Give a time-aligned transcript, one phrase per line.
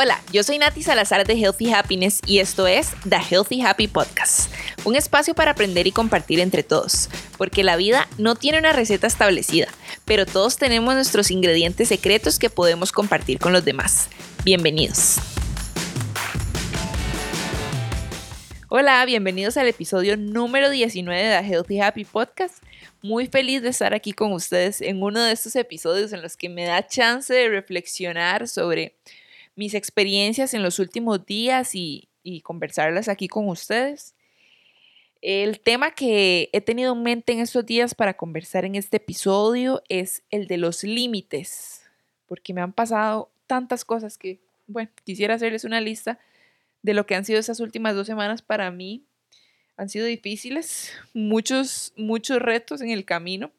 [0.00, 4.48] Hola, yo soy Nati Salazar de Healthy Happiness y esto es The Healthy Happy Podcast,
[4.84, 9.08] un espacio para aprender y compartir entre todos, porque la vida no tiene una receta
[9.08, 9.66] establecida,
[10.04, 14.08] pero todos tenemos nuestros ingredientes secretos que podemos compartir con los demás.
[14.44, 15.16] Bienvenidos.
[18.68, 22.62] Hola, bienvenidos al episodio número 19 de The Healthy Happy Podcast.
[23.02, 26.48] Muy feliz de estar aquí con ustedes en uno de estos episodios en los que
[26.48, 28.94] me da chance de reflexionar sobre
[29.58, 32.08] mis experiencias en los últimos días y,
[32.44, 34.14] conversarlas aquí con ustedes.
[35.22, 39.82] El tema que he tenido en mente en estos días para conversar en este episodio
[39.88, 41.82] es el de los límites,
[42.26, 46.20] porque me han pasado tantas cosas que, bueno, quisiera hacerles una lista
[46.82, 49.02] de lo que han sido esas últimas dos semanas para mí.
[49.78, 53.50] Han sido difíciles, muchos, muchos retos en el camino,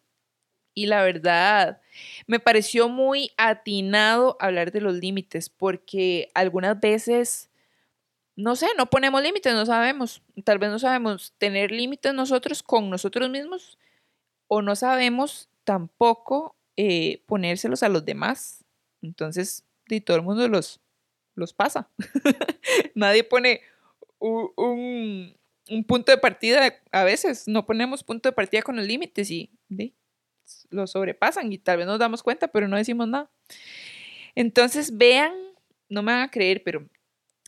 [0.80, 1.82] y la verdad,
[2.26, 7.50] me pareció muy atinado hablar de los límites porque algunas veces,
[8.38, 10.22] no sé, no ponemos límites, no sabemos.
[10.46, 13.78] Tal vez no sabemos tener límites nosotros con nosotros mismos
[14.48, 18.64] o no sabemos tampoco eh, ponérselos a los demás.
[19.02, 20.80] Entonces, y todo el mundo los,
[21.36, 21.90] los pasa.
[22.96, 23.60] Nadie pone
[24.18, 25.36] un,
[25.86, 27.50] punto de partida a veces.
[27.50, 29.52] No ponemos punto de partida con los límites y
[30.70, 33.30] lo sobrepasan y tal vez nos damos cuenta, pero no decimos nada.
[34.36, 35.34] Entonces, vean,
[35.90, 36.88] no me van a creer, pero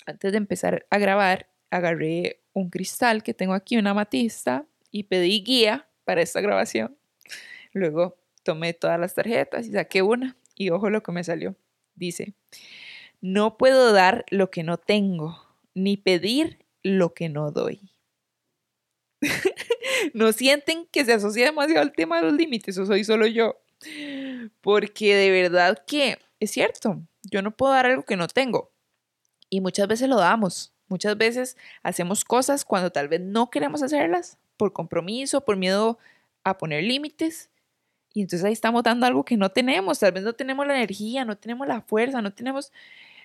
[0.06, 5.44] antes de empezar a grabar, agarré un cristal que tengo aquí, una matista, y pedí
[5.44, 6.98] guía para esta grabación.
[7.74, 11.56] Luego tomé todas las tarjetas y saqué una y ojo lo que me salió.
[11.96, 12.34] Dice,
[13.22, 15.40] no puedo dar lo que no tengo,
[15.74, 17.92] ni pedir lo que no doy.
[20.14, 23.62] no sienten que se asocia demasiado al tema de los límites o soy solo yo.
[24.62, 28.72] Porque de verdad que es cierto, yo no puedo dar algo que no tengo.
[29.50, 30.74] Y muchas veces lo damos.
[30.88, 35.98] Muchas veces hacemos cosas cuando tal vez no queremos hacerlas por compromiso, por miedo
[36.44, 37.50] a poner límites.
[38.14, 40.00] Y entonces ahí estamos dando algo que no tenemos.
[40.00, 42.74] Tal vez no tenemos la energía, no tenemos la fuerza, no tenemos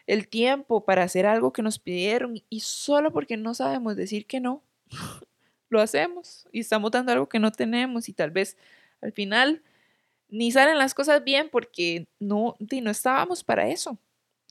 [0.07, 2.41] el tiempo para hacer algo que nos pidieron.
[2.49, 4.63] Y solo porque no sabemos decir que no,
[5.77, 8.57] lo hacemos y estamos dando algo que no tenemos y tal vez
[9.01, 9.63] al final
[10.29, 13.99] ni salen las cosas bien porque no, no estábamos para eso.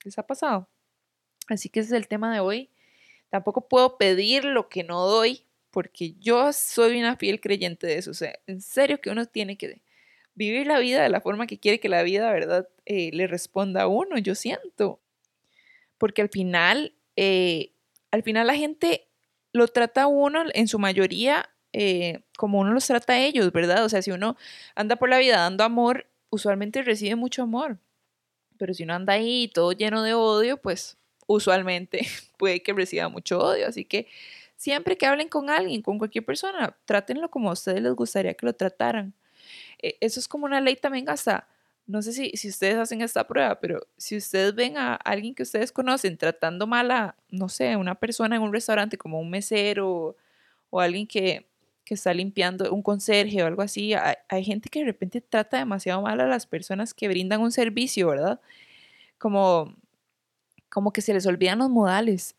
[0.03, 0.69] ¿Les ha pasado?
[1.47, 2.69] Así que ese es el tema de hoy.
[3.30, 8.12] Tampoco puedo pedir lo que no doy porque yo soy una fiel creyente de eso.
[8.12, 9.81] O sea, en serio que uno tiene que
[10.34, 13.81] vivir la vida de la forma que quiere que la vida, ¿verdad?, eh, le responda
[13.81, 15.02] a uno, yo siento.
[15.97, 17.72] Porque al final, eh,
[18.12, 19.08] al final la gente
[19.56, 23.86] lo trata uno en su mayoría eh, como uno los trata a ellos, ¿verdad?
[23.86, 24.36] O sea, si uno
[24.76, 27.80] anda por la vida dando amor, usualmente recibe mucho amor.
[28.58, 32.06] Pero si uno anda ahí todo lleno de odio, pues usualmente
[32.38, 33.66] puede que reciba mucho odio.
[33.68, 34.08] Así que
[34.58, 38.46] siempre que hablen con alguien, con cualquier persona, trátenlo como a ustedes les gustaría que
[38.46, 39.14] lo trataran.
[39.82, 41.48] Eh, eso es como una ley también hasta
[41.88, 45.44] no sé si, si ustedes hacen esta prueba, pero si ustedes ven a alguien que
[45.44, 50.16] ustedes conocen tratando mal a, no sé, una persona en un restaurante como un mesero
[50.69, 51.47] o, alguien que,
[51.88, 56.01] está limpiando, un conserje o algo así, hay, hay, gente que de repente trata demasiado
[56.01, 58.41] mal a las personas que brindan un servicio, ¿verdad?
[59.19, 59.75] Como,
[60.69, 62.35] como que se les olvidan los modales.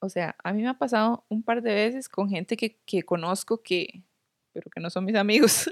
[0.00, 3.04] O sea, a mí me ha pasado un par de veces con gente que, que
[3.04, 4.02] conozco que,
[4.52, 5.70] pero que no son mis amigos.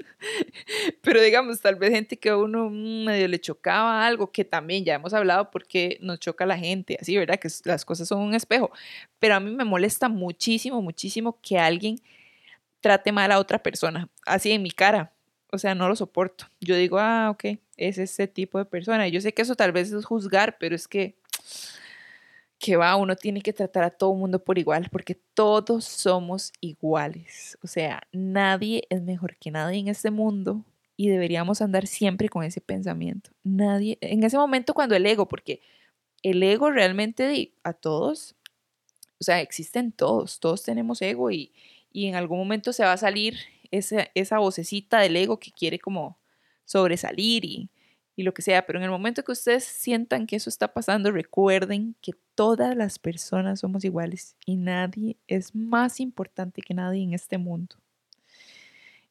[1.03, 4.94] pero digamos, tal vez gente que a uno medio le chocaba algo, que también ya
[4.94, 7.38] hemos hablado porque nos choca la gente, así, ¿verdad?
[7.38, 8.70] Que las cosas son un espejo.
[9.19, 12.00] Pero a mí me molesta muchísimo, muchísimo que alguien
[12.81, 15.12] trate mal a otra persona, así en mi cara.
[15.53, 16.47] O sea, no lo soporto.
[16.60, 19.08] Yo digo, ah, ok, es ese tipo de persona.
[19.08, 21.16] Y yo sé que eso tal vez es juzgar, pero es que
[22.59, 26.53] que va, uno tiene que tratar a todo el mundo por igual, porque todos somos
[26.61, 27.59] iguales.
[27.62, 30.65] O sea, nadie es mejor que nadie en este mundo
[30.97, 33.31] y deberíamos andar siempre con ese pensamiento.
[33.44, 35.61] Nadie, en ese momento cuando el ego, porque
[36.23, 38.35] el ego realmente a todos,
[39.20, 41.53] o sea, existen todos, todos tenemos ego y,
[41.93, 43.38] y en algún momento se va a salir
[43.70, 46.19] esa, esa vocecita del ego que quiere como
[46.64, 47.70] sobresalir y,
[48.17, 51.13] y lo que sea, pero en el momento que ustedes sientan que eso está pasando,
[51.13, 57.13] recuerden que todas las personas somos iguales y nadie es más importante que nadie en
[57.13, 57.77] este mundo.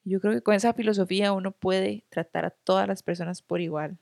[0.03, 3.97] Yo creo que con esa filosofía uno puede tratar a todas las personas por igual.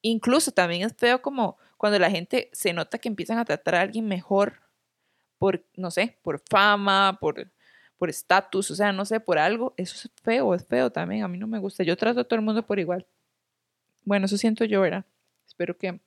[0.00, 3.80] Incluso también es feo como cuando la gente se nota que empiezan a tratar a
[3.82, 4.60] alguien mejor
[5.38, 7.50] por, no sé, por fama, por
[7.96, 9.72] por estatus, o sea, no sé, por algo.
[9.76, 11.22] Eso es feo, es feo también.
[11.24, 11.84] A mí no me gusta.
[11.84, 13.06] Yo trato a todo el mundo por igual.
[14.04, 15.04] Bueno, eso siento yo, ¿verdad?
[15.46, 16.00] Espero que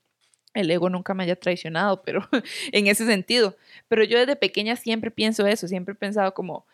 [0.54, 2.28] el ego nunca me haya traicionado, pero
[2.72, 3.56] en ese sentido.
[3.88, 6.66] Pero yo desde pequeña siempre pienso eso, siempre he pensado como,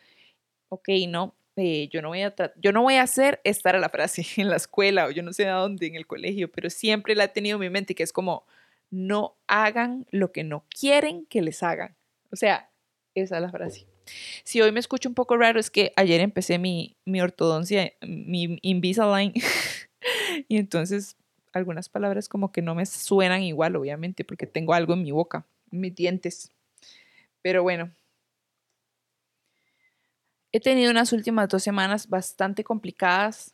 [0.70, 3.90] ok, no, eh, yo, no voy a yo no voy a hacer estar a la
[3.90, 7.16] frase en la escuela o yo no sé a dónde, en el colegio, pero siempre
[7.16, 8.46] la he tenido en mi mente, que es como,
[8.90, 11.96] no hagan lo que no quieren que les hagan.
[12.32, 12.70] O sea,
[13.16, 13.86] esa es la frase.
[14.44, 18.60] Si hoy me escucho un poco raro es que ayer empecé mi, mi ortodoncia, mi
[18.62, 19.34] Invisalign,
[20.48, 21.18] y entonces
[21.54, 25.46] algunas palabras como que no me suenan igual, obviamente, porque tengo algo en mi boca,
[25.72, 26.52] en mis dientes.
[27.42, 27.92] Pero bueno,
[30.52, 33.54] he tenido unas últimas dos semanas bastante complicadas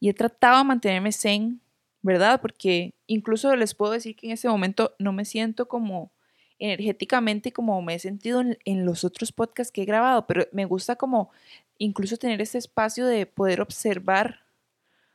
[0.00, 1.60] y he tratado de mantenerme zen,
[2.02, 2.40] ¿verdad?
[2.40, 6.12] Porque incluso les puedo decir que en ese momento no me siento como
[6.58, 10.94] energéticamente como me he sentido en, los otros podcasts que he grabado, pero me gusta
[10.94, 11.32] como
[11.76, 14.41] incluso tener ese espacio de poder observar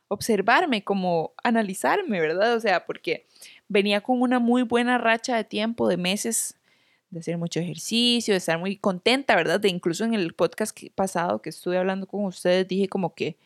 [0.08, 2.54] observarme, como analizarme, ¿verdad?
[2.54, 3.26] O sea, porque
[3.68, 6.58] venía con una muy buena racha de tiempo, de meses,
[7.10, 9.60] de hacer mucho ejercicio, de estar muy contenta, ¿verdad?
[9.60, 13.36] De incluso en el podcast pasado que estuve hablando con ustedes, dije como que,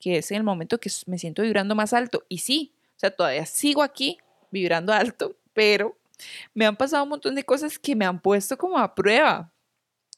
[0.00, 2.24] que es el momento que me siento vibrando más alto.
[2.28, 4.18] Y sí, o sea, todavía sigo aquí
[4.50, 5.96] vibrando alto, pero
[6.54, 9.51] me han pasado un montón de cosas que me han puesto como a prueba,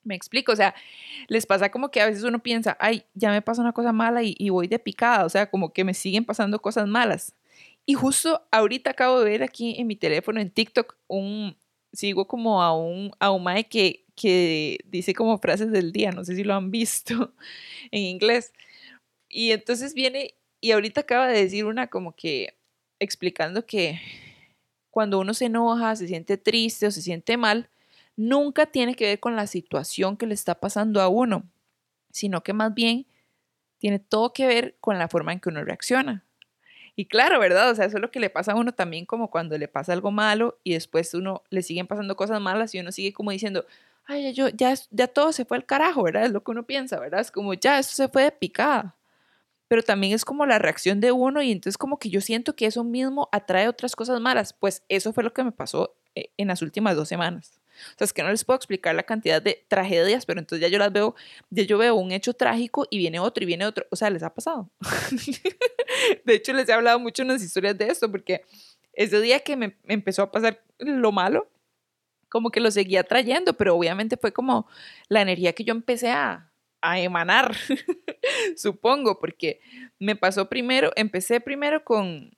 [0.04, 0.74] me explico, o sea,
[1.28, 4.20] les pasa como que a veces uno piensa, ay, ya me pasa una cosa mala
[4.22, 7.34] y, voy de picada, o sea, como que me siguen pasando cosas malas.
[7.86, 11.56] Y justo ahorita acabo de ver aquí en mi teléfono, en TikTok, un,
[11.92, 16.24] sigo como a un, a un mae que, que dice como frases del día, no
[16.24, 17.34] sé si lo han visto
[17.90, 18.52] en inglés.
[19.28, 22.56] Y entonces viene y ahorita acaba de decir una como que
[22.98, 24.00] explicando que
[24.90, 27.68] cuando uno se enoja, se siente triste o se siente mal,
[28.16, 31.44] nunca tiene que ver con la situación que le está pasando a uno,
[32.10, 33.06] sino que más bien
[33.78, 36.24] tiene todo que ver con la forma en que uno reacciona.
[36.96, 37.70] Y claro, ¿verdad?
[37.70, 39.92] O sea, eso es lo que le pasa a uno también como cuando le pasa
[39.92, 43.66] algo malo y después uno le siguen pasando cosas malas y uno sigue como diciendo,
[44.06, 46.26] ay, yo, ya, ya todo se fue al carajo, ¿verdad?
[46.26, 47.20] Es lo que uno piensa, ¿verdad?
[47.20, 48.94] Es como, ya, eso se fue de picada.
[49.66, 52.66] Pero también es como la reacción de uno y entonces como que yo siento que
[52.66, 54.52] eso mismo atrae otras cosas malas.
[54.52, 57.60] Pues eso fue lo que me pasó eh, en las últimas dos semanas.
[57.94, 60.72] O sea, es que no les puedo explicar la cantidad de tragedias, pero entonces ya
[60.72, 61.14] yo las veo,
[61.50, 63.86] ya yo veo un hecho trágico y viene otro y viene otro.
[63.90, 64.70] O sea, les ha pasado.
[66.24, 68.42] de hecho, les he hablado mucho en las historias de esto, porque
[68.92, 71.48] ese día que me, empezó a pasar lo malo,
[72.28, 74.66] como que lo seguía trayendo, pero obviamente fue como
[75.08, 76.50] la energía que yo empecé a,
[76.80, 77.54] a emanar,
[78.56, 79.60] supongo, porque
[79.98, 82.36] me pasó primero, empecé primero con,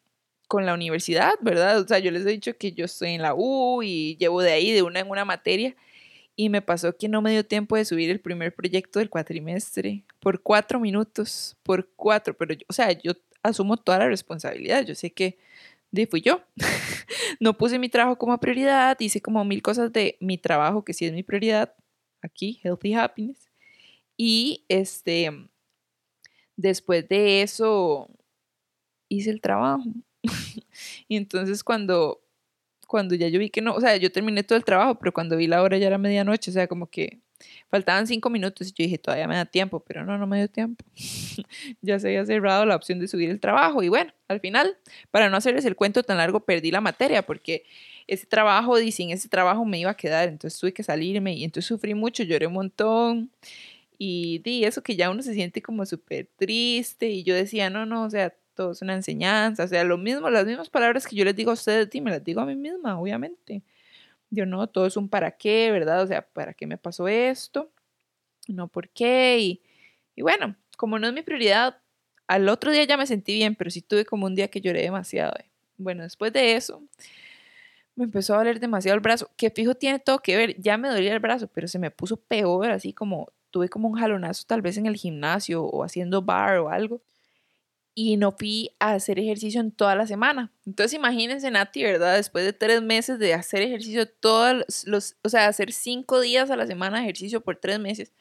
[0.48, 1.80] con la universidad, ¿verdad?
[1.80, 4.52] O sea, yo les he dicho que yo estoy en la U y llevo de
[4.52, 5.76] ahí de una en una materia
[6.36, 10.04] y me pasó que no me dio tiempo de subir el primer proyecto del cuatrimestre
[10.20, 13.12] por cuatro minutos, por cuatro, pero o sea, yo
[13.42, 15.38] asumo toda la responsabilidad, yo sé que
[16.10, 16.42] fui yo.
[17.40, 21.06] no puse mi trabajo como prioridad, hice como mil cosas de mi trabajo que sí
[21.06, 21.74] es mi prioridad,
[22.20, 23.48] aquí, Healthy Happiness.
[24.18, 25.30] Y este,
[26.56, 28.10] después de eso,
[29.08, 29.84] hice el trabajo
[31.08, 32.22] y entonces cuando,
[32.86, 35.36] cuando ya yo vi que no, o sea, yo terminé todo el trabajo, pero cuando
[35.36, 37.20] vi la hora ya era medianoche, o sea, como que
[37.68, 40.48] faltaban cinco minutos y yo dije, todavía me da tiempo, pero no, no me dio
[40.48, 40.84] tiempo.
[41.82, 44.76] ya se había cerrado la opción de subir el trabajo y bueno, al final,
[45.10, 47.64] para no hacerles el cuento tan largo, perdí la materia porque
[48.06, 51.44] ese trabajo, y sin ese trabajo me iba a quedar, entonces tuve que salirme y
[51.44, 53.30] entonces sufrí mucho, lloré un montón
[53.98, 57.86] y di eso que ya uno se siente como súper triste y yo decía, no,
[57.86, 61.24] no, o sea, es una enseñanza, o sea, lo mismo, las mismas palabras que yo
[61.24, 63.62] les digo a ustedes, y me las digo a mí misma, obviamente.
[64.30, 66.02] Yo no, todo es un para qué, ¿verdad?
[66.02, 67.70] O sea, ¿para qué me pasó esto?
[68.48, 69.38] No, ¿por qué?
[69.40, 69.62] Y,
[70.16, 71.78] y bueno, como no es mi prioridad,
[72.26, 74.82] al otro día ya me sentí bien, pero sí tuve como un día que lloré
[74.82, 75.32] demasiado.
[75.38, 75.48] Eh.
[75.78, 76.82] Bueno, después de eso,
[77.94, 80.88] me empezó a doler demasiado el brazo, que fijo tiene todo que ver, ya me
[80.88, 84.60] dolía el brazo, pero se me puso peor, así como tuve como un jalonazo tal
[84.60, 87.00] vez en el gimnasio o haciendo bar o algo
[87.98, 90.52] y no fui a hacer ejercicio en toda la semana.
[90.66, 92.16] Entonces imagínense, Nati, ¿verdad?
[92.16, 96.56] Después de tres meses de hacer ejercicio todos los, o sea, hacer cinco días a
[96.56, 98.12] la semana de ejercicio por tres meses.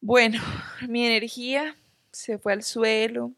[0.00, 0.40] Bueno,
[0.88, 1.76] mi energía
[2.12, 3.32] se fue al suelo.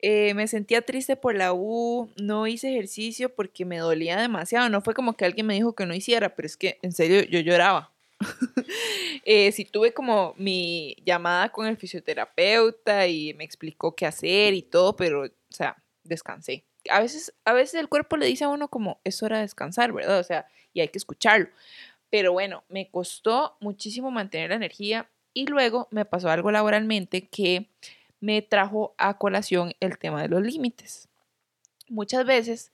[0.00, 4.68] Eh, me sentía triste por la U, no hice ejercicio porque me dolía demasiado.
[4.68, 7.22] No fue como que alguien me dijo que no hiciera, pero es que en serio
[7.22, 7.92] yo lloraba.
[9.24, 14.96] eh, tuve como mi llamada con el fisioterapeuta y me explicó qué hacer y todo,
[14.96, 16.64] pero, o sea, descansé.
[16.90, 19.92] A veces, a veces el cuerpo le dice a uno como, es hora de descansar,
[19.92, 20.18] ¿verdad?
[20.18, 21.48] O sea, y hay que escucharlo.
[22.10, 27.68] Pero bueno, me costó muchísimo mantener la energía y luego me pasó algo laboralmente que
[28.20, 31.08] me trajo a colación el tema de los límites.
[31.88, 32.72] Muchas veces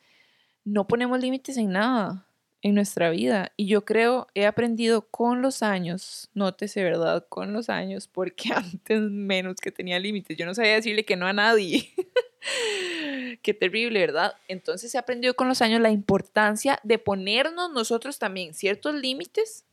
[0.64, 2.26] no ponemos límites en nada
[2.64, 3.52] en nuestra vida.
[3.58, 7.26] Y yo creo, he aprendido con los años, nótese, ¿verdad?
[7.28, 10.36] Con los años, porque antes menos que tenía límites.
[10.36, 11.92] Yo no sabía decirle que no a nadie.
[13.42, 14.34] Qué terrible, ¿verdad?
[14.48, 19.66] Entonces he aprendido con los años la importancia de ponernos nosotros también ciertos límites,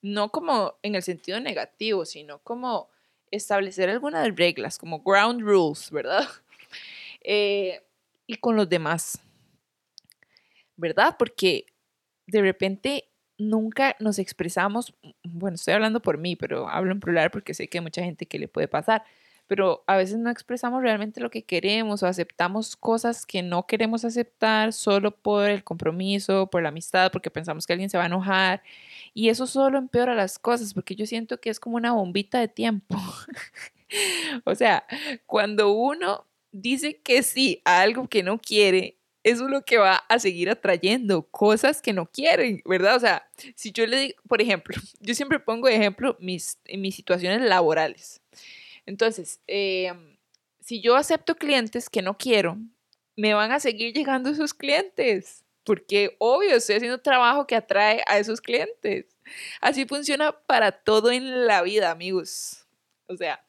[0.00, 2.88] no como en el sentido negativo, sino como
[3.32, 6.24] establecer algunas reglas, como ground rules, ¿verdad?
[7.28, 7.82] Eh,
[8.28, 9.18] y con los demás,
[10.76, 11.16] ¿verdad?
[11.18, 11.66] Porque
[12.26, 13.04] de repente
[13.38, 17.78] nunca nos expresamos, bueno, estoy hablando por mí, pero hablo en plural porque sé que
[17.78, 19.04] hay mucha gente que le puede pasar,
[19.46, 24.04] pero a veces no expresamos realmente lo que queremos o aceptamos cosas que no queremos
[24.04, 28.06] aceptar solo por el compromiso, por la amistad, porque pensamos que alguien se va a
[28.08, 28.62] enojar.
[29.14, 32.48] Y eso solo empeora las cosas, porque yo siento que es como una bombita de
[32.48, 32.96] tiempo.
[34.44, 34.84] o sea,
[35.26, 38.95] cuando uno dice que sí a algo que no quiere,
[39.26, 42.94] eso es lo que va a seguir atrayendo cosas que no quieren, ¿verdad?
[42.94, 47.42] O sea, si yo le digo, por ejemplo, yo siempre pongo ejemplo mis, mis situaciones
[47.42, 48.20] laborales.
[48.86, 50.16] Entonces, em,
[50.60, 52.56] si yo acepto clientes que no quiero,
[53.16, 58.20] me van a seguir llegando esos clientes, porque obvio, estoy haciendo trabajo que atrae a
[58.20, 59.06] esos clientes.
[59.60, 62.64] Así funciona para todo en la vida, amigos.
[63.08, 63.44] O sea,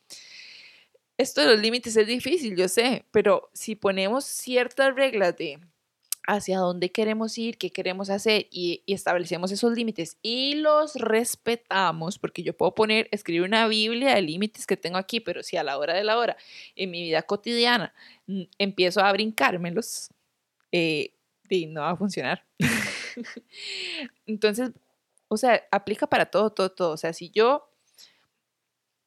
[1.18, 5.60] esto de los límites es difícil, yo sé, pero si ponemos ciertas reglas de
[6.28, 12.44] hacia dónde queremos ir, qué queremos hacer y, establecemos esos límites y los respetamos, porque
[12.44, 15.78] yo puedo poner, escribir una Biblia de límites que tengo aquí, pero si a la
[15.78, 16.38] hora de la hora,
[16.76, 17.94] en mi vida cotidiana,
[18.60, 20.10] empiezo a brincármelos,
[20.72, 21.14] eh,
[21.70, 22.46] no va a funcionar.
[24.26, 24.72] Entonces,
[25.30, 26.92] o sea, aplica para todo, todo, todo.
[26.92, 27.70] O sea, si yo,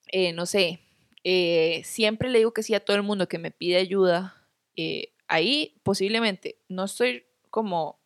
[0.09, 0.81] eh, no sé,
[1.25, 4.47] eh, siempre le digo que sí a todo el mundo que me pide ayuda,
[4.77, 8.01] eh, ahí posiblemente no estoy como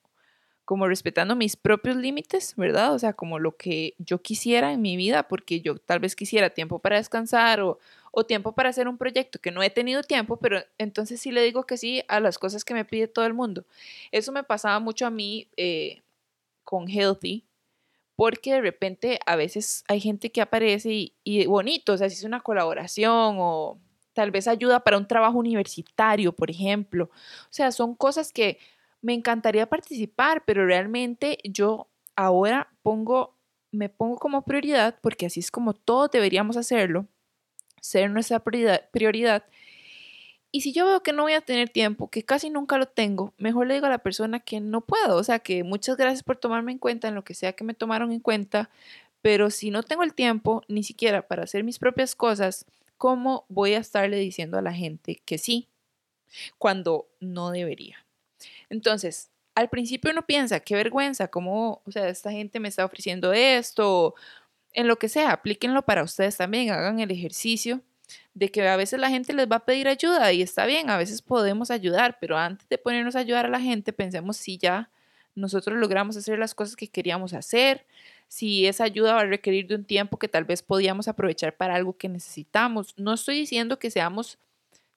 [0.65, 2.95] como respetando mis propios límites, ¿verdad?
[2.95, 6.51] O sea, como lo que yo quisiera en mi vida, porque yo tal vez quisiera
[6.51, 7.79] tiempo para descansar o,
[8.27, 11.67] tiempo para hacer un proyecto que no he tenido tiempo, pero entonces sí le digo
[11.67, 13.67] que sí a las cosas que me pide todo el mundo.
[14.13, 16.01] Eso me pasaba mucho a mí eh,
[16.63, 17.45] con Healthy,
[18.17, 22.17] porque de repente a veces hay gente que aparece y, y bonito, o sea, si
[22.17, 23.79] es una colaboración o
[24.15, 27.11] tal vez ayuda para un trabajo universitario, por ejemplo.
[27.11, 28.59] O sea, son cosas que
[29.03, 33.37] me encantaría participar, pero realmente yo ahora pongo,
[33.71, 37.07] me pongo como prioridad, porque así es como todos deberíamos hacerlo,
[37.81, 39.45] ser nuestra prioridad, prioridad.
[40.55, 43.35] Y si yo veo que no voy a tener tiempo, que casi nunca lo tengo,
[43.39, 45.17] mejor le digo a la persona que no puedo.
[45.17, 47.75] O sea, que muchas gracias por tomarme en cuenta en lo que sea que me
[47.75, 48.71] tomaron en cuenta,
[49.21, 52.67] pero si no tengo el tiempo ni siquiera para hacer mis propias cosas,
[52.99, 55.67] ¿cómo voy a estarle diciendo a la gente que sí
[56.57, 58.07] cuando no debería?
[58.71, 63.33] Entonces, al principio uno piensa, qué vergüenza, cómo, o sea, esta gente me está ofreciendo
[63.33, 64.15] esto,
[64.73, 67.81] en lo que sea, aplíquenlo para ustedes también, hagan el ejercicio
[68.35, 70.97] de que a veces la gente les va a pedir ayuda y está bien, a
[70.97, 74.91] veces podemos ayudar, pero antes de ponernos a ayudar a la gente, pensemos si ya
[75.35, 77.85] nosotros logramos hacer las cosas que queríamos hacer,
[78.29, 81.75] si esa ayuda va a requerir de un tiempo que tal vez podíamos aprovechar para
[81.75, 82.95] algo que necesitamos.
[82.97, 84.39] No estoy diciendo que seamos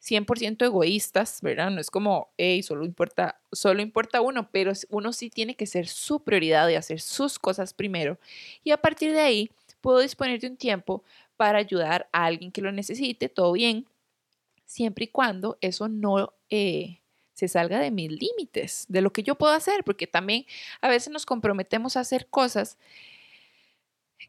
[0.02, 1.72] 100% egoístas, ¿verdad?
[1.72, 5.88] No es como, hey, solo importa, solo importa uno, pero uno sí tiene que ser
[5.88, 8.20] su prioridad y hacer sus cosas primero.
[8.64, 11.04] Y a partir de ahí, puedo disponer de un tiempo
[11.38, 13.86] para ayudar a alguien que lo necesite, todo bien,
[14.66, 17.00] siempre y cuando eso no eh,
[17.34, 20.46] se salga de mis límites, de lo que yo puedo hacer, porque también
[20.82, 22.78] a veces nos comprometemos a hacer cosas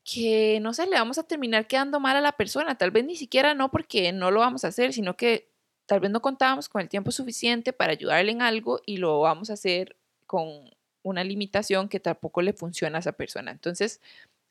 [0.04, 3.16] que no sé, le vamos a terminar quedando mal a la persona, tal vez ni
[3.16, 5.48] siquiera no porque no lo vamos a hacer, sino que
[5.86, 9.50] tal vez no contábamos con el tiempo suficiente para ayudarle en algo y lo vamos
[9.50, 9.96] a hacer
[10.26, 10.70] con
[11.02, 13.50] una limitación que tampoco le funciona a esa persona.
[13.50, 14.00] Entonces,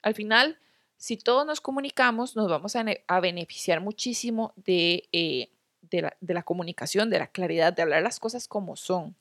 [0.02, 0.58] al final,
[0.98, 5.50] si todos nos comunicamos, nos vamos a, beneficiar muchísimo de, eh,
[5.82, 9.16] de, la, comunicación, de la claridad, de hablar las cosas como son.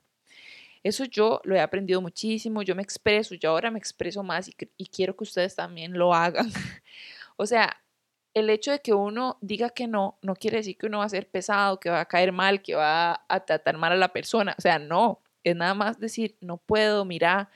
[0.82, 4.54] Eso yo lo he aprendido muchísimo, yo me expreso, yo ahora me expreso más y,
[4.76, 6.50] y quiero que ustedes también lo hagan.
[7.36, 7.76] o sea,
[8.36, 11.08] el hecho de que uno diga que no, no quiere decir que uno va a
[11.08, 14.54] ser pesado, que va a caer mal, que va a tratar mal a la persona.
[14.58, 17.50] O sea, no, es nada más decir, no puedo, mira,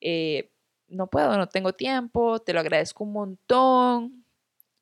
[0.00, 0.50] eh,
[0.88, 4.24] no puedo, no tengo tiempo, te lo agradezco un montón,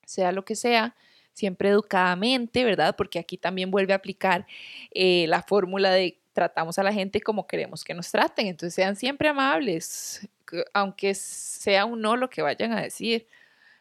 [0.05, 0.95] sea lo que sea,
[1.33, 2.97] siempre educadamente, ¿verdad?
[2.97, 4.47] Porque aquí también vuelve a aplicar
[4.93, 8.97] eh, la fórmula de tratamos a la gente como queremos que nos traten, entonces sean
[8.97, 10.29] siempre amables,
[10.75, 13.27] aunque sea un no lo que vayan a decir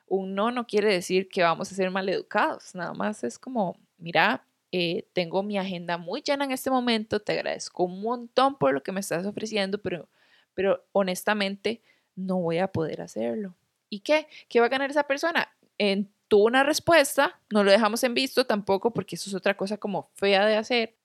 [0.08, 3.78] un no no quiere decir que vamos a ser mal educados, nada más es como,
[3.98, 8.74] mira, eh, tengo mi agenda muy llena en este momento, te agradezco un montón por
[8.74, 10.08] lo que me estás ofreciendo, pero,
[10.54, 11.82] pero honestamente
[12.16, 13.56] no voy a poder hacerlo.
[13.90, 14.28] ¿Y qué?
[14.50, 15.50] ¿Qué va a ganar esa persona?
[15.78, 19.78] En, tuvo una respuesta, no lo dejamos en visto tampoco, porque eso es otra cosa
[19.78, 20.96] como fea de hacer,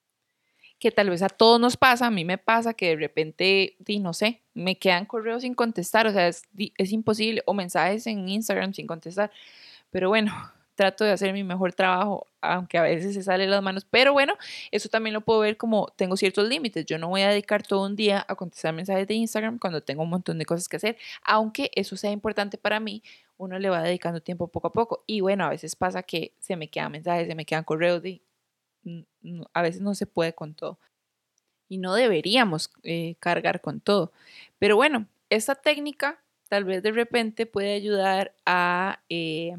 [0.79, 3.99] que tal vez a todos nos pasa, a mí me pasa que de repente, di,
[3.99, 8.29] no sé, me quedan correos sin contestar, o sea, es, es imposible, o mensajes en
[8.29, 9.31] Instagram sin contestar,
[9.91, 10.33] pero bueno,
[10.81, 14.33] trato de hacer mi mejor trabajo, aunque a veces se sale las manos, pero bueno,
[14.71, 16.87] eso también lo puedo ver como tengo ciertos límites.
[16.87, 20.03] Yo no voy a dedicar todo un día a contestar mensajes de Instagram cuando tengo
[20.05, 23.03] un montón de cosas que hacer, aunque eso sea importante para mí,
[23.37, 25.05] uno le va dedicando tiempo poco a poco.
[25.07, 28.23] Y bueno, a veces pasa que se me quedan mensajes, se me quedan correos, y
[29.53, 30.79] a veces no se puede con todo.
[31.69, 34.13] Y no deberíamos eh, cargar con todo.
[34.59, 39.01] Pero bueno, esta técnica tal vez de repente puede ayudar a...
[39.11, 39.59] Eh,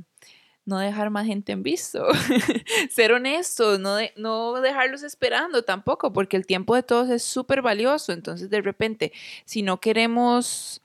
[0.72, 2.08] no dejar más gente en visto,
[2.90, 8.14] ser honestos, no, no dejarlos esperando tampoco, porque el tiempo de todos es súper valioso.
[8.14, 9.12] Entonces, de repente,
[9.46, 10.82] si no queremos,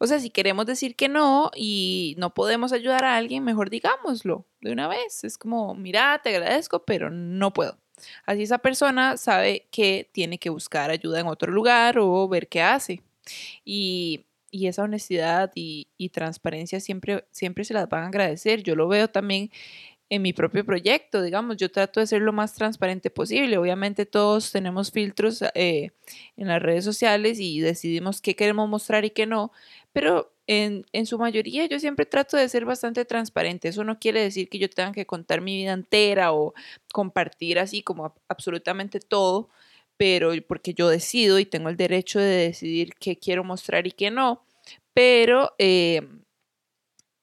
[0.00, 4.44] o sea, si queremos decir que no y no podemos ayudar a alguien, mejor digámoslo
[4.60, 5.22] de una vez.
[5.22, 7.78] Es como, mira, te agradezco, pero no puedo.
[8.26, 12.62] Así esa persona sabe que tiene que buscar ayuda en otro lugar o ver qué
[12.62, 13.02] hace.
[13.64, 18.62] Y y esa honestidad y, transparencia siempre, siempre se las van a agradecer.
[18.62, 19.50] Yo lo veo también
[20.10, 23.58] en mi propio proyecto, digamos, yo trato de ser lo más transparente posible.
[23.58, 25.90] Obviamente todos tenemos filtros eh,
[26.36, 29.52] en las redes sociales y decidimos qué queremos mostrar y qué no,
[29.92, 33.68] pero en, en, su mayoría yo siempre trato de ser bastante transparente.
[33.68, 36.54] Eso no quiere decir que yo tenga que contar mi vida entera o
[36.90, 39.50] compartir así como absolutamente todo,
[39.98, 44.10] pero porque yo decido y tengo el derecho de decidir qué quiero mostrar y qué
[44.10, 44.44] no,
[44.94, 46.02] pero eh,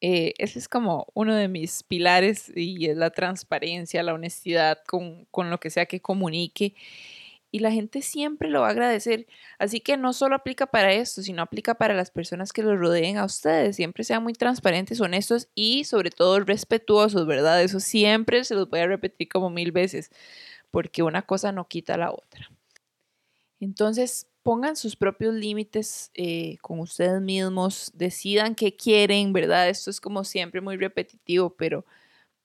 [0.02, 5.26] eh, ese es como uno de mis pilares y es la transparencia, la honestidad con,
[5.32, 6.76] con lo que sea que comunique
[7.56, 9.28] y la gente siempre lo va a agradecer.
[9.60, 13.18] Así que no solo aplica para esto, sino aplica para las personas que los rodeen
[13.18, 13.78] a ustedes.
[13.78, 17.64] Siempre sean muy transparentes, honestos y sobre todo respetuosos, ¿verdad?
[17.64, 20.12] Eso siempre se los voy a repetir como mil veces,
[20.70, 22.52] porque una cosa no quita la otra.
[23.66, 29.70] Entonces, pongan sus propios límites eh, con ustedes mismos, decidan qué quieren, ¿verdad?
[29.70, 31.84] Esto es como siempre muy repetitivo, pero,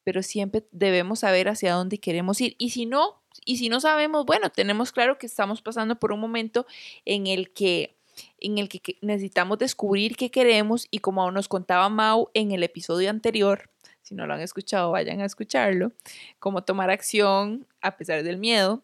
[0.02, 2.56] pero siempre debemos saber hacia dónde queremos ir.
[2.58, 6.20] Y si no, y si no sabemos, bueno, tenemos claro que estamos pasando por un
[6.20, 6.66] momento
[7.04, 7.96] en el que
[8.38, 13.08] en el que necesitamos descubrir qué queremos y como nos contaba Mau en el episodio
[13.08, 13.70] anterior,
[14.02, 15.92] si no lo han escuchado, vayan a escucharlo,
[16.38, 18.82] cómo tomar acción a pesar del miedo.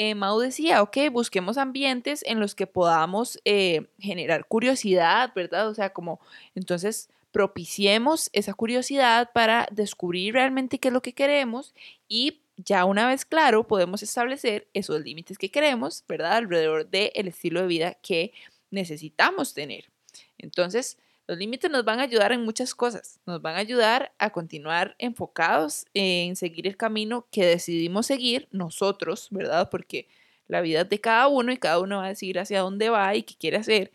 [0.00, 5.68] Eh, Mau decía, ok, busquemos ambientes en los que podamos eh, generar curiosidad, ¿verdad?
[5.68, 6.20] O sea, como
[6.54, 11.74] entonces propiciemos esa curiosidad para descubrir realmente qué es lo que queremos
[12.06, 16.34] y ya una vez claro podemos establecer esos límites que queremos, ¿verdad?
[16.34, 18.32] Alrededor del estilo de vida que
[18.70, 19.90] necesitamos tener.
[20.38, 20.96] Entonces,
[21.28, 23.20] los límites nos van a ayudar en muchas cosas.
[23.26, 29.28] Nos van a ayudar a continuar enfocados en seguir el camino que decidimos seguir nosotros,
[29.30, 29.68] ¿verdad?
[29.70, 30.08] Porque
[30.46, 33.14] la vida es de cada uno y cada uno va a decidir hacia dónde va
[33.14, 33.92] y qué quiere hacer.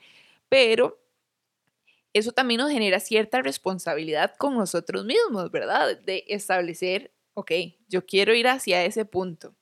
[0.48, 1.02] Pero
[2.14, 6.00] eso también nos genera cierta responsabilidad con nosotros mismos, ¿verdad?
[6.02, 7.52] De establecer, ok,
[7.90, 9.56] yo quiero ir hacia ese punto.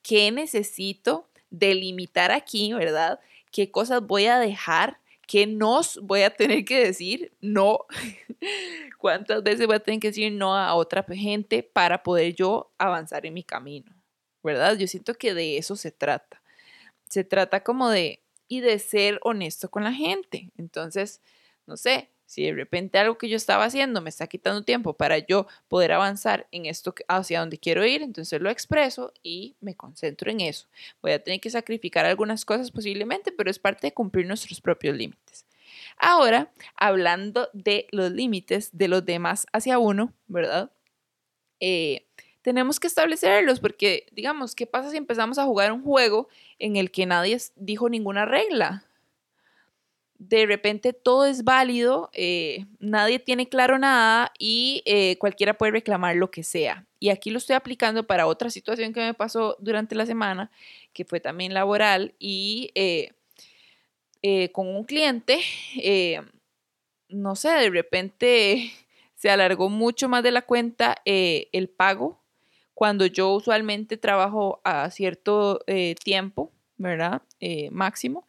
[0.00, 3.20] ¿Qué necesito delimitar aquí, ¿verdad?
[3.52, 4.98] ¿Qué cosas voy a dejar?
[5.28, 7.80] ¿Qué nos voy a tener que decir no?
[8.98, 13.26] ¿Cuántas veces voy a tener que decir no a otra gente para poder yo avanzar
[13.26, 13.94] en mi camino?
[14.42, 14.78] ¿Verdad?
[14.78, 16.42] Yo siento que de eso se trata.
[17.10, 20.50] Se trata como de, y de ser honesto con la gente.
[20.56, 21.20] Entonces,
[21.66, 25.16] no sé, si de repente algo que yo estaba haciendo me está quitando tiempo para
[25.16, 30.30] yo poder avanzar en esto hacia donde quiero ir, entonces lo expreso y me concentro
[30.30, 30.68] en eso.
[31.00, 34.94] Voy a tener que sacrificar algunas cosas posiblemente, pero es parte de cumplir nuestros propios
[34.94, 35.46] límites.
[35.96, 40.70] Ahora, hablando de los límites de los demás hacia uno, ¿verdad?
[41.60, 42.08] Eh,
[42.42, 46.90] tenemos que establecerlos porque, digamos, ¿qué pasa si empezamos a jugar un juego en el
[46.90, 48.84] que nadie dijo ninguna regla?
[50.18, 56.16] De repente todo es válido, eh, nadie tiene claro nada y eh, cualquiera puede reclamar
[56.16, 56.86] lo que sea.
[56.98, 60.50] Y aquí lo estoy aplicando para otra situación que me pasó durante la semana,
[60.92, 63.12] que fue también laboral y eh,
[64.52, 65.38] con un cliente,
[67.08, 68.72] no sé, de repente
[69.14, 72.20] se alargó mucho más de la cuenta el pago
[72.74, 75.60] cuando yo usualmente trabajo a cierto
[76.02, 77.22] tiempo, ¿verdad?
[77.70, 78.26] máximo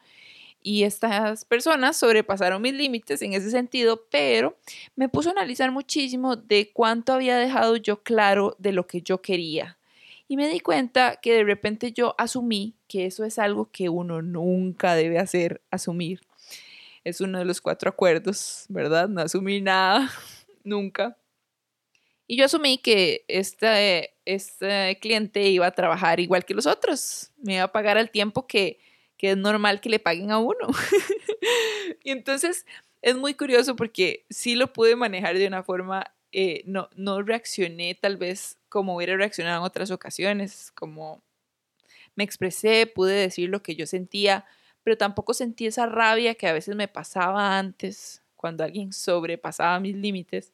[0.61, 4.57] y estas personas sobrepasaron mis límites en ese sentido, pero
[4.95, 9.21] me puso a analizar muchísimo de cuánto había dejado yo claro de lo que yo
[9.21, 9.77] quería.
[10.27, 14.21] Y me di cuenta que de repente yo asumí que eso es algo que uno
[14.21, 16.21] nunca debe hacer, asumir.
[17.03, 19.07] Es uno de los cuatro acuerdos, ¿verdad?
[19.07, 20.11] No asumir nada,
[20.63, 21.17] nunca.
[22.27, 27.55] Y yo asumí que este, este cliente iba a trabajar igual que los otros, me
[27.55, 28.79] iba a pagar al tiempo que,
[29.19, 30.69] que es normal que le paguen a uno.
[32.03, 32.65] y entonces
[33.01, 37.95] es muy curioso porque sí lo pude manejar de una forma, eh, no, no reaccioné
[37.95, 41.21] tal vez como hubiera reaccionado en otras ocasiones, como
[42.15, 44.45] me expresé, pude decir lo que yo sentía,
[44.83, 49.95] pero tampoco sentí esa rabia que a veces me pasaba antes, cuando alguien sobrepasaba mis
[49.95, 50.53] límites,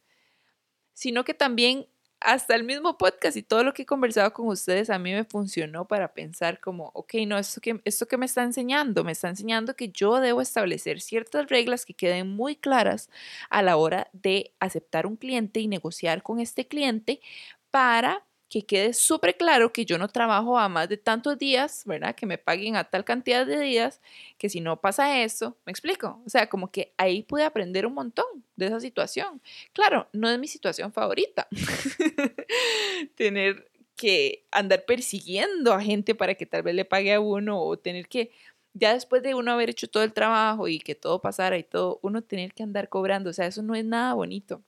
[0.93, 1.87] sino que también
[2.19, 5.25] hasta el mismo podcast y todo lo que he conversado con ustedes a mí me
[5.25, 9.29] funcionó para pensar como, ok, no, esto que, esto que me está enseñando, me está
[9.29, 13.09] enseñando que yo debo establecer ciertas reglas que queden muy claras
[13.49, 17.21] a la hora de aceptar un cliente y negociar con este cliente
[17.69, 22.15] para que quede súper claro que yo no trabajo a más de tantos días, ¿verdad?
[22.15, 24.01] Que me paguen a tal cantidad de días,
[24.37, 26.21] que si no pasa eso, ¿me explico?
[26.25, 29.41] O sea, como que ahí pude aprender un montón de esa situación.
[29.73, 31.47] Claro, no es mi situación favorita.
[33.15, 37.77] tener que andar persiguiendo a gente para que tal vez le pague a uno o
[37.77, 38.31] tener que,
[38.73, 41.99] ya después de uno haber hecho todo el trabajo y que todo pasara y todo,
[42.03, 44.63] uno tener que andar cobrando, o sea, eso no es nada bonito.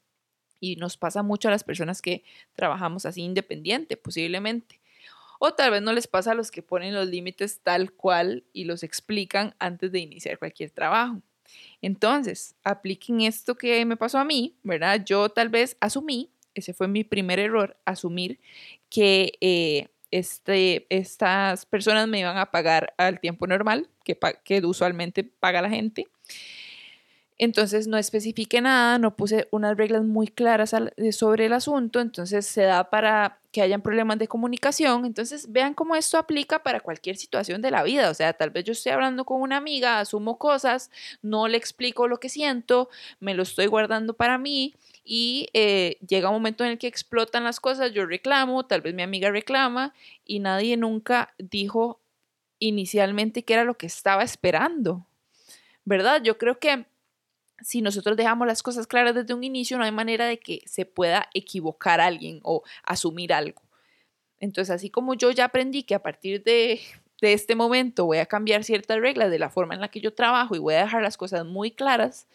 [0.60, 4.80] Y nos pasa mucho a las personas que trabajamos así independiente, posiblemente.
[5.40, 8.66] O tal vez no les pasa a los que ponen los límites tal cual y
[8.66, 11.22] los explican antes de iniciar cualquier trabajo.
[11.82, 15.04] Entonces, apliquen esto que me pasó a mí, ¿verdad?
[15.06, 18.40] Yo tal vez asumí, ese fue mi primer error, asumir
[18.90, 25.24] que eh, este, estas personas me iban a pagar al tiempo normal, que, que usualmente
[25.24, 26.08] paga la gente.
[27.40, 30.74] Entonces no especifique nada, no puse unas reglas muy claras
[31.12, 35.06] sobre el asunto, entonces se da para que hayan problemas de comunicación.
[35.06, 38.10] Entonces vean cómo esto aplica para cualquier situación de la vida.
[38.10, 40.90] O sea, tal vez yo estoy hablando con una amiga, asumo cosas,
[41.22, 44.74] no le explico lo que siento, me lo estoy guardando para mí
[45.04, 48.96] y eh, llega un momento en el que explotan las cosas, yo reclamo, tal vez
[48.96, 49.94] mi amiga reclama
[50.26, 52.00] y nadie nunca dijo
[52.60, 55.06] inicialmente qué era lo que estaba esperando.
[55.86, 56.22] ¿Verdad?
[56.22, 56.86] Yo creo que
[57.62, 60.86] si nosotros dejamos las cosas claras desde un inicio, no hay manera de que se
[60.86, 63.62] pueda equivocar alguien o asumir algo.
[64.40, 66.80] Entonces, así como yo ya aprendí que a partir de,
[67.22, 70.14] de, este momento voy a cambiar ciertas reglas de la forma en la que yo
[70.14, 72.28] trabajo y voy a dejar las cosas muy claras,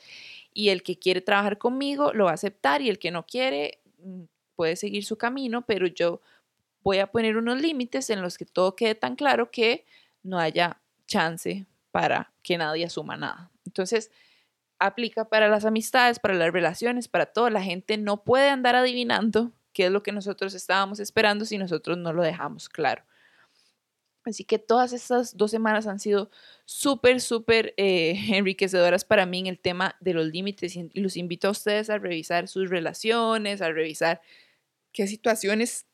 [0.55, 3.79] y el que quiere trabajar conmigo lo va a aceptar y el que no quiere
[4.03, 4.23] mm,
[4.57, 6.21] puede seguir su camino, pero yo
[6.83, 9.85] voy a poner unos límites en los que todo quede tan claro que
[10.23, 13.51] no haya chance para que nadie asuma nada.
[13.67, 14.11] Entonces,
[14.87, 17.49] aplica para las amistades, para las relaciones, para todo.
[17.51, 21.97] La gente no puede andar adivinando qué es lo que nosotros estábamos esperando si nosotros
[21.99, 23.05] no lo dejamos claro.
[24.25, 26.31] Así que todas estas dos semanas han sido
[26.65, 31.49] súper, súper eh, enriquecedoras para mí en el tema de los límites y los invito
[31.49, 34.21] a ustedes a revisar sus relaciones, a revisar
[34.93, 35.87] qué situaciones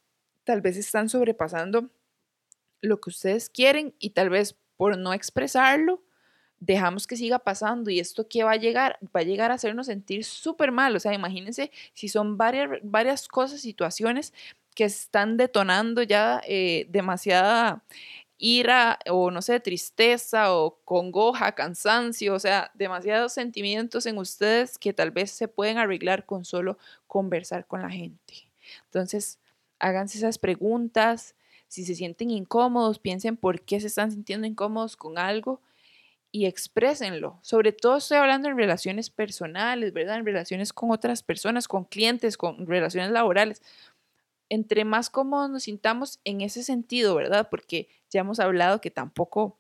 [0.45, 1.91] tal vez están sobrepasando
[2.81, 6.03] lo que ustedes quieren y tal vez por no expresarlo,
[6.61, 9.87] dejamos que siga pasando y esto que va a llegar, va a llegar a hacernos
[9.87, 10.97] sentir súper mal.
[10.97, 14.33] O sea, imagínense si son varias, varias cosas, situaciones
[14.75, 17.83] que están detonando ya eh, demasiada
[18.39, 24.93] ira o no sé, tristeza o congoja, cansancio, o sea, demasiados sentimientos en ustedes que
[24.93, 28.49] tal vez se pueden arreglar con solo conversar con la gente.
[28.85, 29.41] Entonces,
[29.81, 31.35] háganse esas preguntas.
[31.67, 35.61] Si se sienten incómodos, piensen por qué se están sintiendo incómodos con algo
[36.39, 37.41] y exprésenlo.
[37.43, 40.19] Sobre todo estoy hablando en relaciones personales, ¿verdad?
[40.19, 43.61] En relaciones con otras personas, con clientes, con relaciones laborales.
[44.49, 47.49] Entre más cómodos nos sintamos en ese sentido, ¿verdad?
[47.51, 49.59] Porque ya hemos hablado que tampoco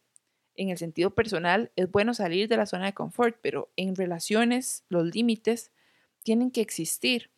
[0.55, 4.85] en el sentido personal es bueno salir de la zona de confort, pero en relaciones
[4.88, 5.73] los límites
[6.23, 7.33] tienen que existir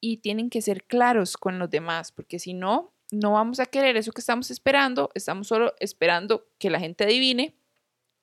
[0.00, 3.98] y tienen que ser claros con los demás, porque si no, no vamos a querer
[3.98, 7.54] eso que estamos esperando, estamos solo esperando que la gente adivine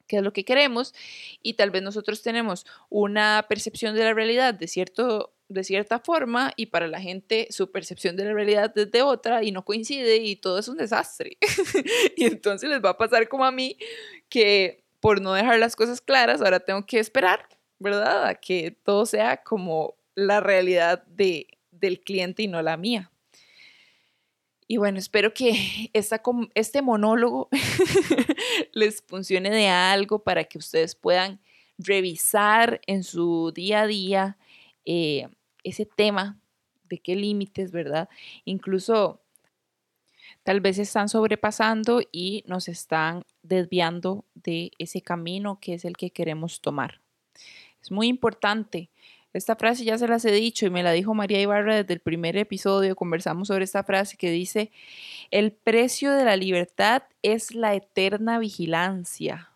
[0.10, 0.94] qué es lo que queremos
[1.42, 6.52] y tal vez nosotros tenemos una percepción de la realidad de, cierto, de cierta forma
[6.58, 10.18] y para la gente su percepción de la realidad es de otra y no coincide
[10.18, 11.38] y todo es un desastre.
[12.18, 13.78] y entonces les va a pasar como a mí
[14.28, 18.26] que por no dejar las cosas claras ahora tengo que esperar, ¿verdad?
[18.26, 23.12] A que todo sea como la realidad de, del cliente y no la mía.
[24.72, 26.22] Y bueno, espero que esta,
[26.54, 27.50] este monólogo
[28.72, 31.42] les funcione de algo para que ustedes puedan
[31.80, 34.38] revisar en su día a día
[34.86, 35.28] eh,
[35.64, 36.40] ese tema
[36.84, 38.10] de qué límites, ¿verdad?
[38.46, 39.24] Incluso
[40.44, 46.12] tal vez están sobrepasando y nos están desviando de ese camino que es el que
[46.12, 47.02] queremos tomar.
[47.82, 48.92] Es muy importante.
[49.32, 52.00] Esta frase ya se las he dicho y me la dijo María Ibarra desde el
[52.00, 52.96] primer episodio.
[52.96, 54.72] Conversamos sobre esta frase que dice,
[55.30, 59.52] el precio de la libertad es la eterna vigilancia.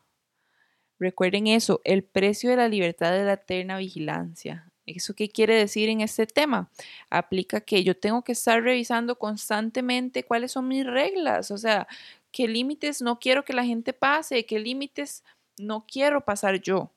[1.00, 4.72] Recuerden eso, el precio de la libertad es la eterna vigilancia.
[4.86, 6.70] ¿Eso qué quiere decir en este tema?
[7.10, 11.88] Aplica que yo tengo que estar revisando constantemente cuáles son mis reglas, o sea,
[12.32, 15.24] qué límites no quiero que la gente pase, qué límites
[15.58, 16.92] no quiero pasar yo.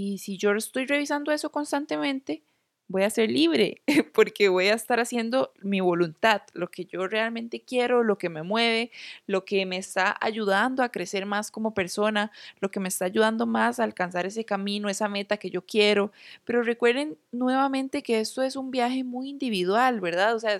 [0.00, 2.44] Y si yo estoy revisando eso constantemente,
[2.86, 3.82] voy a ser libre
[4.14, 8.44] porque voy a estar haciendo mi voluntad, lo que yo realmente quiero, lo que me
[8.44, 8.92] mueve,
[9.26, 12.30] lo que me está ayudando a crecer más como persona,
[12.60, 16.12] lo que me está ayudando más a alcanzar ese camino, esa meta que yo quiero.
[16.44, 20.36] Pero recuerden nuevamente que esto es un viaje muy individual, ¿verdad?
[20.36, 20.58] O sea,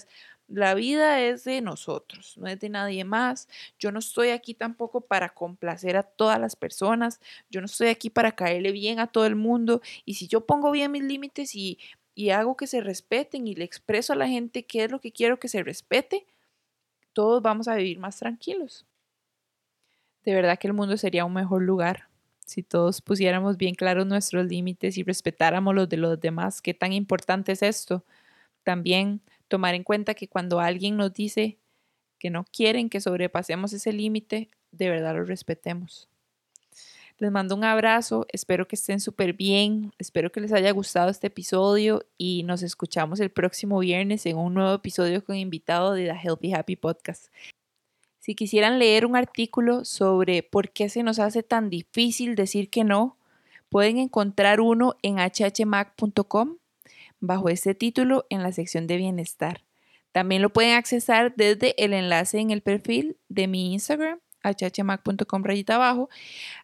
[0.48, 3.48] la vida es de nosotros, no es de nadie más.
[3.78, 7.20] Yo no estoy aquí tampoco para complacer a todas las personas.
[7.50, 9.82] Yo no estoy aquí para caerle bien a todo el mundo.
[10.04, 11.78] Y si yo pongo bien mis límites y
[12.18, 15.12] y hago que se respeten y le expreso a la gente qué es lo que
[15.12, 16.26] quiero que se respete,
[17.12, 18.84] todos vamos a vivir más tranquilos.
[20.24, 22.08] De verdad que el mundo sería un mejor lugar
[22.44, 26.60] si todos pusiéramos bien claros nuestros límites y respetáramos los de los demás.
[26.60, 28.04] ¿Qué tan importante es esto?
[28.64, 31.58] También tomar en cuenta que cuando alguien nos dice
[32.18, 36.08] que no quieren que sobrepasemos ese límite, de verdad lo respetemos.
[37.18, 41.26] Les mando un abrazo, espero que estén súper bien, espero que les haya gustado este
[41.26, 46.14] episodio y nos escuchamos el próximo viernes en un nuevo episodio con invitado de The
[46.14, 47.26] Healthy Happy Podcast.
[48.20, 52.84] Si quisieran leer un artículo sobre por qué se nos hace tan difícil decir que
[52.84, 53.16] no,
[53.68, 56.58] pueden encontrar uno en hhmac.com
[57.20, 59.62] bajo este título en la sección de bienestar.
[60.12, 65.76] También lo pueden accesar desde el enlace en el perfil de mi Instagram hhmac.com rayita
[65.76, 66.08] abajo.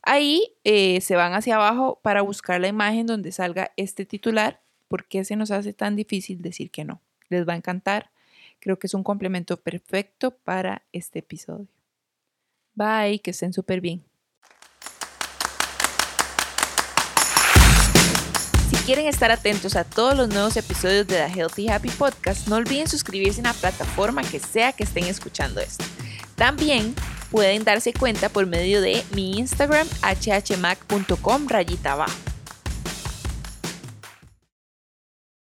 [0.02, 4.62] Ahí eh, se van hacia abajo para buscar la imagen donde salga este titular.
[4.88, 7.00] ¿Por qué se nos hace tan difícil decir que no?
[7.28, 8.10] Les va a encantar.
[8.60, 11.68] Creo que es un complemento perfecto para este episodio.
[12.74, 14.04] Bye, que estén súper bien.
[18.84, 22.86] Quieren estar atentos a todos los nuevos episodios de The Healthy Happy Podcast, no olviden
[22.86, 25.84] suscribirse en la plataforma que sea que estén escuchando esto.
[26.34, 26.94] También
[27.30, 32.06] pueden darse cuenta por medio de mi Instagram hhmac.com rayita.